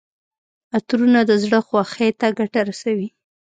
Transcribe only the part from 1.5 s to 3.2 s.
خوښۍ ته ګټه رسوي.